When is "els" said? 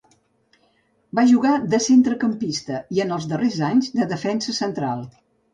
3.19-3.29